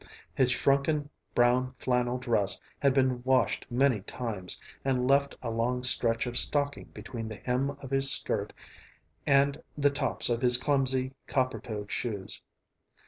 His 0.33 0.49
shrunken 0.49 1.11
brown 1.35 1.75
flannel 1.77 2.17
dress 2.17 2.59
had 2.79 2.91
been 2.91 3.21
washed 3.21 3.67
many 3.69 3.99
times 4.01 4.59
and 4.83 5.07
left 5.07 5.37
a 5.43 5.51
long 5.51 5.83
stretch 5.83 6.25
of 6.25 6.37
stocking 6.39 6.85
between 6.85 7.27
the 7.29 7.35
hem 7.35 7.77
of 7.83 7.91
his 7.91 8.11
skirt 8.11 8.51
and 9.27 9.61
the 9.77 9.91
tops 9.91 10.27
of 10.27 10.41
his 10.41 10.57
clumsy, 10.57 11.13
copper 11.27 11.59
toed 11.59 11.91
shoes. 11.91 12.41